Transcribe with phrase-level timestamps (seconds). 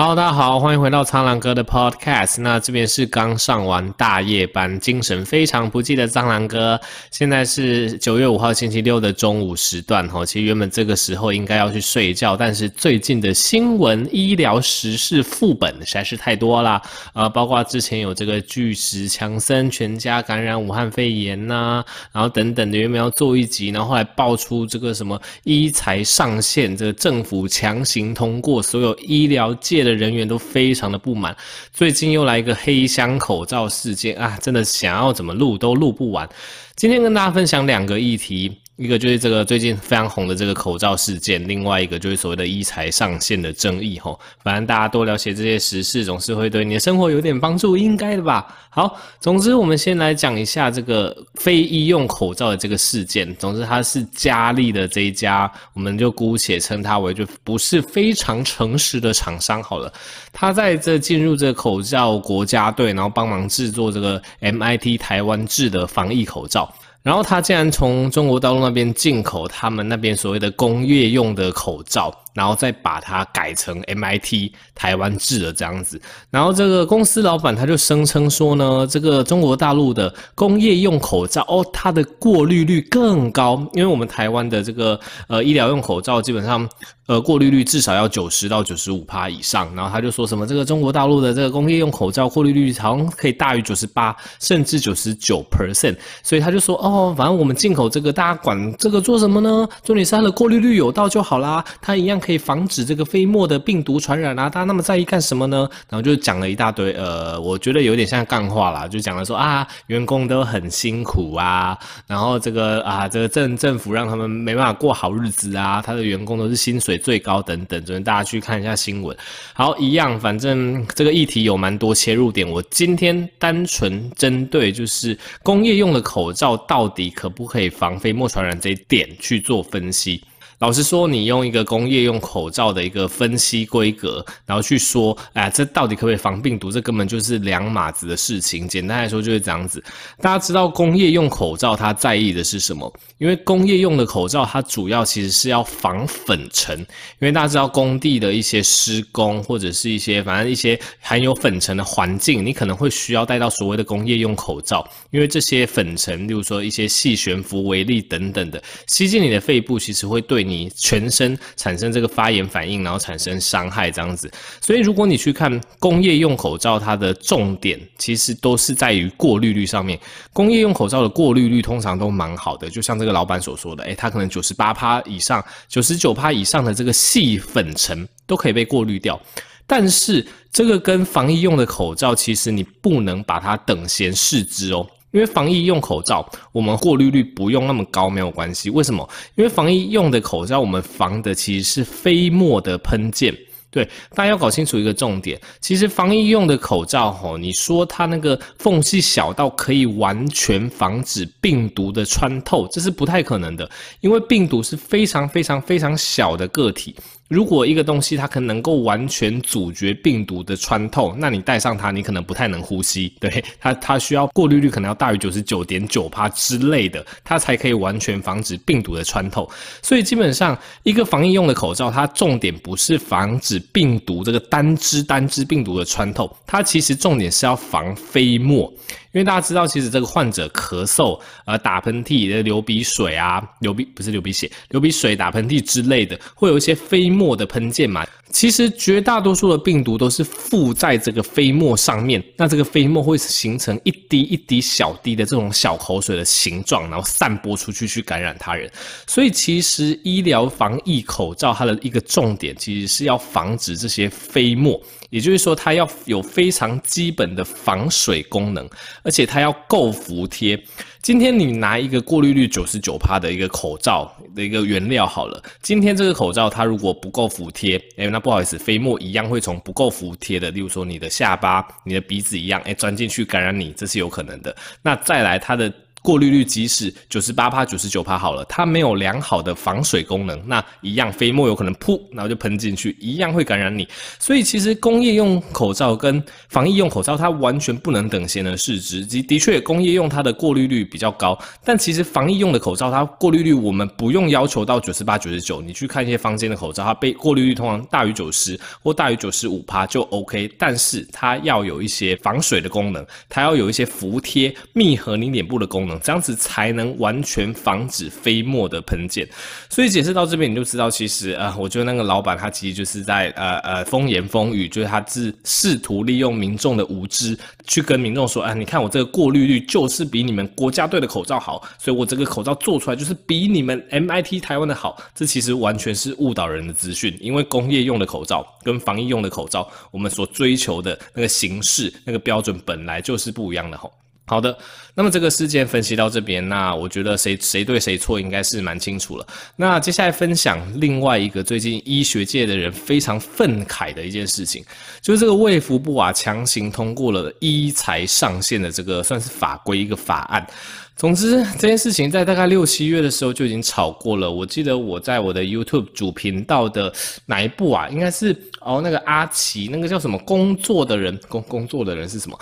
[0.00, 2.40] Hello，大家好，欢迎回到苍狼哥的 Podcast。
[2.40, 6.80] 那这边是刚上完大夜班，精神非常不济的苍狼哥。
[7.10, 16.80] 现在是九月五号星期六的中午时段，哈，其实原本这个时候应该要去睡觉，但是最近的新闻、医疗时事副本实在是太多啦。
[17.12, 31.36] 呃，包括之前有这个巨石强森全家感染武汉肺炎呐、然后等等的，原本要做一集，然后后来爆出这个什么医材上线，这个政府强行通过所有医疗界人员都非常的不满，
[31.72, 36.28] 最近又来一个黑箱口罩事件啊，真的想要怎么录都录不完。
[36.76, 38.52] 今天跟大家分享两个议题。
[38.78, 44.18] 一个就是这个最近非常红的这个口罩事件，另外一个就是所谓的医材上线的争议吼。
[44.44, 48.46] 反正大家多了解这些时事，总是会对你的生活有点帮助，应该的吧？
[48.70, 53.34] 好，总之我们先来讲一下这个非医用口罩的这个事件。
[53.34, 59.92] 总之，它是佳丽的这一家，我们就姑且称它为就不是非常诚实的厂商好了。
[60.32, 66.72] 他在这进入这个口罩国家队，然后帮忙制作这个 MIT 台湾制的防疫口罩。
[67.08, 72.14] 然后他竟然从中国大陆那边进口他们那边所谓的工业用的口罩。
[72.34, 76.00] 然后再把它改成 MIT 台湾制的这样子，
[76.30, 86.68] 然后这个公司老板他就声称说呢，这个中国大陆的工业用口罩哦，它的过滤率更高，因为我们台湾的这个呃医疗用口罩基本上
[87.08, 99.68] 呃过滤率至少要九十到九十五趴以上，然后他就说什么这个中国大陆的这个工业用口罩过滤率好像可以大于九十八甚至九十九 percent，所以他就说哦，反正我们进口这个大家管这个做什么呢？
[99.82, 102.28] 重点是它的过滤率有到就好啦，它一样可以。
[102.28, 104.50] 可以防止这个飞沫的病毒传染啊！
[104.50, 105.66] 大家那么在意干什么呢？
[105.88, 111.74] 然后就讲了一大堆，呃，我觉得有点像干话啦，就讲了说啊，员工都很辛苦啊，
[112.06, 119.16] 然后这个啊，这个政政府让他们没办法过好日子啊，他的员工都是薪水最高等等，所以大家去看一下新闻。
[119.54, 130.22] 好，一样，反正这个议题有蛮多切入点，我今天单纯针对就是工业用的口罩到底可不可以防飞沫传染这一点去做分析。
[130.58, 136.72] 老实说，你用一个工业用口罩的一个分析规格，然后去说，哎，这到底可不可以防病毒？
[136.72, 138.66] 这根本就是两码子的事情。
[138.66, 139.82] 简单来说就是这样子。
[140.20, 142.92] 大家知道工业用口罩它在意的是什么？
[143.18, 146.76] 因为工业用的口罩它主要其实是要防粉尘。
[146.80, 146.86] 因
[147.20, 154.84] 为大家知道工地的一些施工或者是一些反正一些含有粉尘的环境，你可能会需要戴到所谓的工业用口罩。
[155.10, 164.30] 因为这些粉尘，例如说一些细悬浮微粒等等的，吸进你的肺部，其实会对你全身产生这个发炎反应，然后产生伤害这样子。
[164.60, 169.98] 所以如果你去看工业用口罩，它的重点其实都是在于过滤率上面。
[170.32, 179.20] 工业用口罩的过滤率通常都蛮好的，就像这个老板所说的，诶，它可能九十八趴以上、九十九趴以上的这个细粉尘都可以被过滤掉。
[179.66, 184.86] 但是这个跟防疫用的口罩，其实你不能把它等闲视之哦。
[185.10, 188.68] 因为防疫用口罩，我们过滤率不用那么高，没有关系。
[188.70, 189.08] 为什么？
[189.36, 193.34] 因为防疫用的口罩，我们防的其实是飞沫的喷溅。
[193.70, 203.70] 对，大家要搞清楚一个重点，其实防疫用的口罩，吼，你说它那个缝隙小到可以完全防止病毒的穿透，这是不太可能的，
[204.00, 206.96] 因为病毒是非常非常非常小的个体。
[207.28, 213.12] 如果一个东西它可能够完全阻绝病毒的穿透，那你戴上它，你可能不太能呼吸。
[213.20, 219.48] 对，它，它需要过滤率可能要大于九十九点九趴之类的，它才可以完全防止病毒的穿透。
[219.82, 228.72] 所以基本上，一个防疫用的口罩，它重点不是防止病毒这个单支单支病毒的穿透，它其实重点是要防飞沫。
[229.12, 238.06] 因为大家知道，其实这个患者咳嗽、呃打喷嚏、流鼻水啊，流鼻不是流鼻血，流鼻水、打喷嚏之类的，会有一些飞沫的喷溅嘛。
[238.38, 248.70] 其实绝大多数的病毒都是附在这个飞沫上面，那这个飞沫会形成一滴一滴小滴的这种小口水的形状，然后散播出去去感染他人。
[249.08, 254.80] 所以其实医疗防疫口罩它的一个重点，其实是要防止这些飞沫。
[255.10, 258.68] 也就是说，它要有非常基本的防水功能，
[259.02, 260.62] 而且它要够服帖。
[261.00, 274.54] 今天你拿一个过滤率九十九趴的一个口罩的一个原料好了，今天这个口罩它如果不够服帖，哎，那不好意思，飞沫一样会从不够服帖的，例如说你的下巴、你的鼻子一样，哎，钻进去感染你，这是有可能的。
[274.82, 275.72] 那再来它的。
[276.02, 283.86] 过滤率即使九十八趴、九十九趴好了，它没有良好的防水功能，那一样飞沫有可能噗，然后就喷进去，一样会感染你。
[284.18, 289.04] 所以其实工业用口罩跟防疫用口罩，它完全不能等闲的视之。
[289.04, 295.60] 的的确，工业用它的过滤率比较高，但其实防疫用的口罩，它过滤率我们不用要求到九十八、九十九。
[295.60, 305.97] 你去看一些坊间的口罩，它被过滤率通常大于九十或大于九十五趴就 OK，但是它要有一些防水的功能，它要有一些服贴密合你脸部的功能。
[306.02, 309.26] 这样子才能完全防止飞沫的喷溅。
[309.68, 325.02] 所以解释到这边，你就知道，其实呃，我觉得那个老板他其实就是在呃呃风言风语，就是他是试图利用民众的无知去跟民众说，啊，你看我这个过滤率就是比你们国家队的口罩好，所以我这个口罩做出来就是比你们 MIT 台湾的好。
[325.14, 333.92] 这其实完全是误导人的资讯，因为工业用的口罩跟防疫用的口罩，我们所追求的那个形式、那个标准本来就是不一样的吼。
[334.28, 334.56] 好的，
[334.94, 339.26] 那么这个事件分析到这边，那我觉得谁谁对谁错应该是蛮清楚了。
[339.56, 344.62] 那接下来分享另外一个最近医学界的人非常愤慨的一件事情，
[345.00, 350.46] 就是这个卫福部啊强行通过了医材上线的这个算是法规一个法案。
[350.94, 354.28] 总之这件事情在大概六七月的时候就已经炒过了。
[354.28, 356.92] 我记得我在我的 YouTube 主频道的
[357.24, 362.36] 哪一部啊，应该是哦那个阿奇那个叫什么工作的人工工作的人是什么？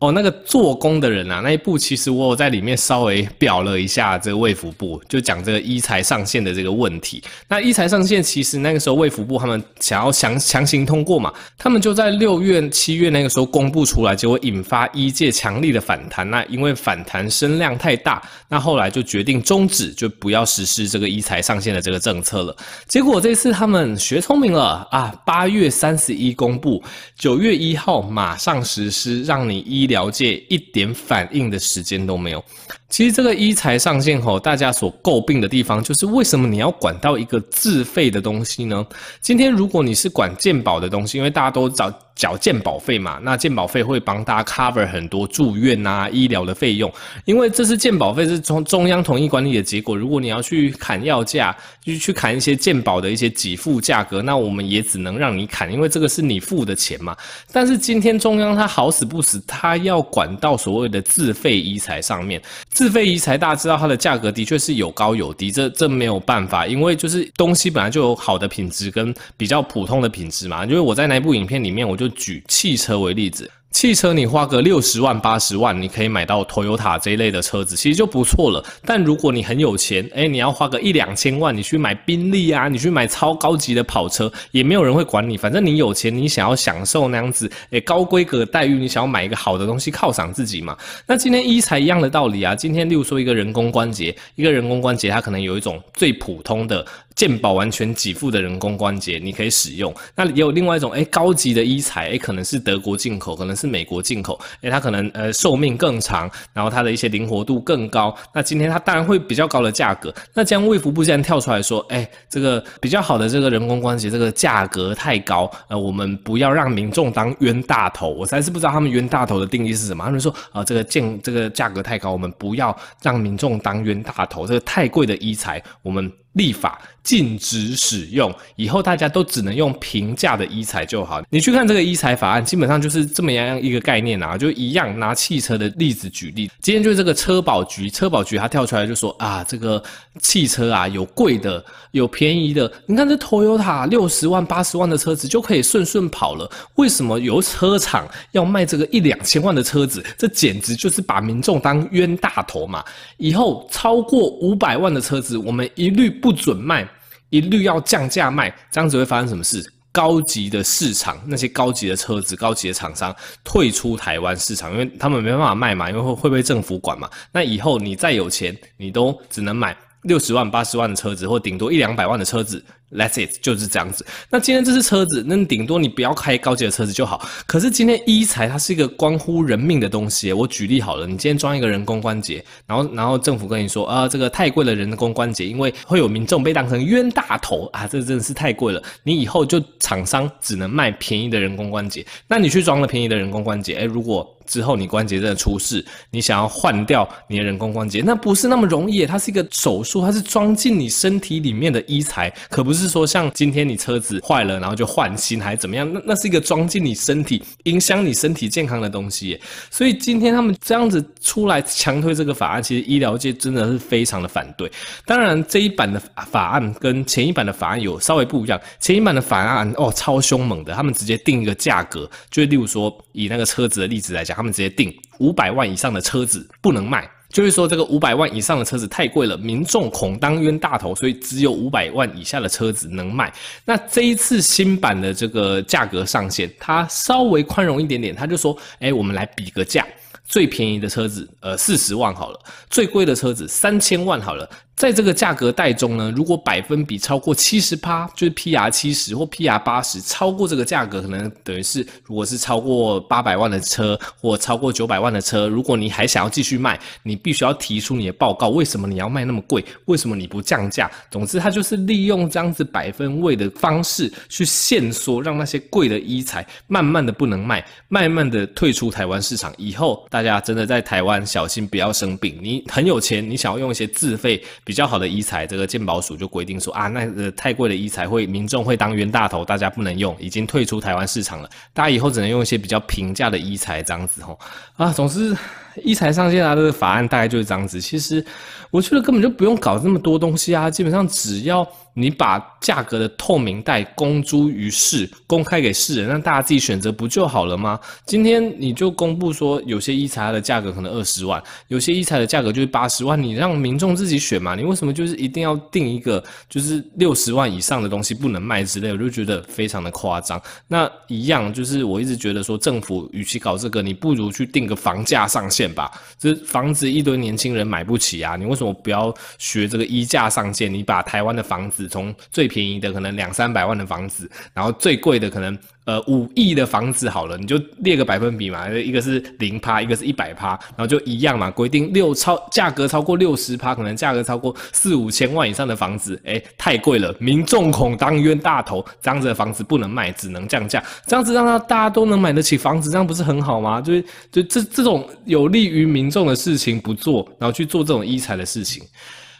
[0.00, 7.22] 哦，那个做工的人啊，那一部其实我有在里面稍微表了一下这个卫福部，就讲这个医材上线的这个问题。
[7.46, 16.30] 那医材上线，其实那个时候卫福部他们想要强强行通过嘛，他们就在六月、七月那个时候公布出来，结果引发医界强力的反弹。
[16.30, 22.56] 那因为反弹声量太大，那后来就决定终止，就不要实施这个医材上线的这个政策了。
[22.88, 26.82] 结果这次他们学聪明了啊，八月三十一公布，
[27.18, 29.89] 九月一号马上实施，让你医。
[29.90, 32.42] 了解一点反应的时间都没有。
[32.88, 38.84] 其实这个医才上线后，大家所诟病的地方就是为什么你要管到一个自费的东西呢？
[39.20, 41.90] 今天如果你是管健保的东西，因为大家都找
[42.20, 46.92] 缴健保费嘛，那健保费会帮大家 cover 很多住院啊、医疗的费用，
[47.24, 49.96] 因为这是健保费是从中央统一管理的结果。
[49.96, 57.16] 如果你要去砍药价，就去砍一些健保的一些给付价格，那我们也只能让你砍，因为这个是你付的钱嘛。
[57.50, 62.38] 但是今天中央它好死不死，它要管到所谓的自费医材上面。
[62.68, 70.66] 自费医材，大家知道它的价格的确是有高有低，这这没有办法，因为就是东西本来就有好的品质跟比较普通的品质嘛。
[70.66, 73.50] 因为我在那部影片里面，我就举汽车为例子。
[73.72, 78.62] 汽车你花个六十万八十万，你可以买到 Toyota 这一类的车子，其实就不错了。
[78.84, 85.36] 但如果你很有钱，诶，你要花个一两千万，你去买宾利啊，你去买超高级的跑车，也没有人会管你。
[85.36, 90.76] 反正你有钱，你想要享受那样子，诶，高规格待遇，你想要买一个好的东西犒赏自己嘛。
[91.06, 96.84] 那今天一才一样的道理啊，今天例如说一个人工关节，一个人工关节它可能有一种最普通的。
[97.14, 99.94] 健保完全给付的人工关节，你可以使用。
[100.14, 108.14] 那也有另外一种，诶、高级的医材，诶、可能是德国进口，可能是美国进口，诶、它可能呃寿命更长，然后它的一些灵活度更高。
[108.32, 110.14] 那今天它当然会比较高的价格。
[110.34, 118.08] 那将卫福部现在跳出来说，诶、欸、这个比较好的这个人工关节，这个价格太高，呃，我们不要让民众当冤大头。
[118.08, 120.04] 我实在是不知道他们冤大头的定义是什么。
[120.04, 124.46] 他们说啊、呃，这个价这个价格太高，我们不要让民众当冤大头。
[124.46, 126.10] 这个太贵的医材，我们。
[126.34, 131.20] 立法禁止使用，以后大家都只能用平价的医材就好。
[131.30, 136.48] 你去看这个医材法案，基本上就是这么样一个概念啊，就一样拿汽车的例子举例。
[136.60, 139.82] 今天就是这个车保局，车保局他跳出来就说啊，这个
[140.20, 142.70] 汽车啊有贵的，有便宜的。
[142.86, 150.04] 你看这 Toyota 六十万、八十万的车子就可以顺顺跑了，为什么有车厂要卖这个一两千万的车子？
[150.18, 152.84] 这简直就是把民众当冤大头嘛！
[153.16, 156.19] 以后超过五百万的车子，我们一律。
[156.20, 156.88] 不准卖，
[157.30, 159.72] 一律要降价卖，这样子会发生什么事？
[159.92, 163.12] 高级的市场，那些高级的车子、高级的厂商
[163.42, 167.10] 退出台湾市场，因为他们没办法卖嘛，因为会会被政府管嘛。
[167.32, 172.64] 那以后你再有钱，你都只能买六十万、八十万的车子，或顶多一两百万的车子。
[172.92, 174.04] That's it，就是这样子。
[174.30, 177.24] 那今天这是车子，那顶多你不要开高级的车子就好。
[177.46, 180.32] 可是今天医材它是一个关乎人命的东西。
[180.32, 188.82] 我举例好了，你今天装一个人工关节，然后然后政府跟你说啊，这个太贵了，人工关节，因为会有民众被当成冤大头啊，这真的是太贵了。
[189.04, 192.04] 你以后就厂商只能卖便宜的人工关节。
[192.26, 199.06] 那你去装了便宜的人工关节，诶，如果之后你关节真的出事，你想要换掉你的人工关节，那不是那么容易。
[199.06, 202.79] 它是一个手术，它是装进你身体里面的医材，可不是。
[202.80, 205.90] 是说像今天你车子坏了，然后就换新还是怎么样？
[205.92, 209.40] 那那是一个装进你身体、影响你身体健康的东西耶。
[209.70, 214.70] 所以今天他们这样子出来强推这个法案，其实医疗界真的是非常的反对。
[215.04, 218.60] 当然，这一版的法案跟前一版的法案有稍微不一样。
[218.80, 227.08] 前一版的法案哦，超凶猛的，他们直接定一个价格，就例如说以那个车子的例子来讲，他们直接定五百万以上的车子不能卖。
[227.32, 233.32] 就是说，这个五百万以上的车子太贵了，民众恐当冤大头，所以只有五百万以下的车子能卖。
[233.64, 239.86] 那这一次新版的这个价格上限，它稍微宽容一点点，他就说，哎，我们来比个价，
[240.24, 244.48] 最便宜的车子，呃，四十万好了，最贵的车子三千万好了。
[244.80, 259.62] 在这个价格带中呢，如果百分比超过七十趴，就是 PR 七十或 PR 八十，超过这个价格，可能等于是如果是超过八百万的车或超过九百万的车，如果你还想要继续卖，你必须要提出你的报告，为什么你要卖那么贵？
[259.84, 260.90] 为什么你不降价？
[261.10, 269.52] 总之，他就是利用这样子百分位的方式去限缩，让那些贵的医材慢慢的不能卖，慢慢的退出台湾市场。
[269.58, 272.38] 以后大家真的在台湾小心不要生病。
[272.40, 274.42] 你很有钱，你想要用一些自费。
[274.70, 281.50] 比较好的医材，这个鉴宝署就规定说啊，那个太贵的医材会民众会当冤大头，大家不能用，已经退出台湾市场了。
[281.74, 284.38] 大家以后只能用一些比较平价的医材，这样子吼
[284.76, 285.36] 啊，总之。
[285.84, 287.80] 一材上线啊，这个法案大概就是这样子。
[287.80, 288.24] 其实
[288.70, 297.78] 我觉得根本就不用搞这么多东西啊，基本上只要你把价格的透明带公诸于世，公开给世人，让大家自己选择不就好了吗？
[298.06, 304.54] 今天你就公布说，有些一材它的价格可能二十万，有些一材的价格就是八十万，你让民众自己选嘛。
[304.54, 308.92] 你为什么就是一定要定一个就是六十万以上的东西不能卖之类？
[308.92, 310.40] 我就觉得非常的夸张。
[310.68, 315.69] 那一样就是我一直觉得说，政府与其搞这个，你不如去定个房价上限。
[315.72, 318.36] 吧，这房子一堆年轻人买不起啊！
[318.36, 320.72] 你为什么不要学这个衣架上线？
[320.72, 325.58] 你把台湾的房子从最便宜的可能两三百万的房子，然后最贵的可能。
[325.90, 343.80] 呃，五亿的房子好了，你就列个百分比嘛，一个是零趴，一个是一百趴，然后就一样嘛，规定六超价格超过六十趴，可能价格超过四五千万以上的房子，哎，太贵了，民众恐当冤大头，这样子的房子不能卖，只能降价，这样子让他大家都能买得起房子，这样不是很好吗？
[343.80, 348.80] 就是就这这种有利于民众的事情不做，然后去做这种医材的事情。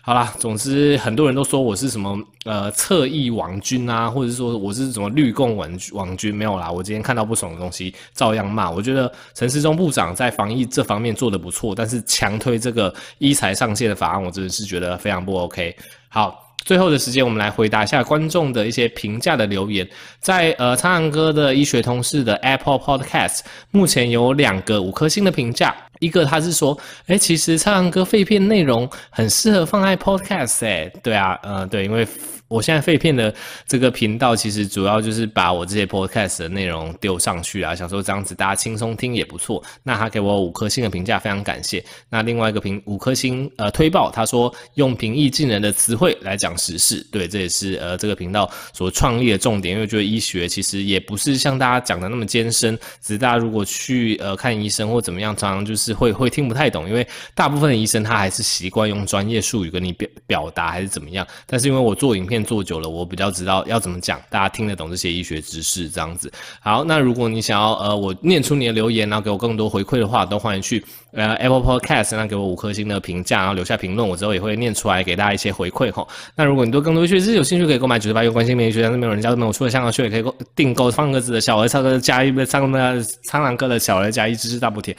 [0.02, 6.70] 好啦，总之很多人都说我是什么呃侧翼网军啊，或者说我是什么绿共网网军，没有啦。
[6.70, 8.70] 我今天看到不爽的东西，照样骂。
[8.70, 15.76] 我觉得陈时中部长在防疫这方面做得不错，但是强推这个医材上线的法案，我真的是觉得非常不 OK。
[16.08, 16.46] 好。
[16.62, 19.88] 最后的时间，我们来回答一下观众的一些评价的留言。
[20.20, 23.40] 在呃，苍蓝鸽的医学通识的 Apple Podcast，
[23.70, 25.74] 目前有两个五颗星的评价。
[26.00, 26.76] 一个他是说，
[27.06, 32.04] 哎，其实唱歌废片内容很适合放在 Podcast，哎，对啊，嗯，对，因为。
[32.50, 33.32] 我现在废片的
[33.64, 39.62] 这个频道，其实主要就是把我这些 podcast 的内容丢上去啊，想说这样子大家轻松听也不错。
[39.84, 41.82] 那他给我五颗星的评价，非常感谢。
[42.08, 49.76] 那另外一个评五颗星呃推爆，他说用平易近人的词汇来讲时事，对，这也是呃这个频道所创立的重点。
[49.76, 61.24] 因为觉得医学其实也不是像大家讲的那么艰深，只是大家如果去呃看医生或怎么样，常常就是会会听不太懂，因为大部分的医生他还是习惯用专业术语跟你表表达还是怎么样。
[61.46, 62.39] 但是因为我做影片。
[62.44, 66.32] 做久了，我比较知道要怎么讲，大家听得懂这些医学知识，这样子。
[66.60, 76.06] 好，那如果你想要呃，我念出你的留言，然后给我更多回馈的话，都欢迎去呃 Apple Podcast，然后给我五颗星的评价，然后留下评论，我之后也会念出来给大家一些回馈吼。
[76.34, 84.96] 那如果你对更多医学知识有兴趣，可以购买九十八元关心免疫学，但是没有人教，没有出了香港学，也可以购订购方格子的小儿超哥加一，上的苍蓝鸽的小儿加一知识大补贴。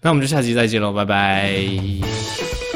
[0.00, 2.67] 那我们就下期再见喽，拜拜。